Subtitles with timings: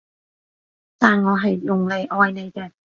[0.97, 2.71] 但我係用嚟愛你嘅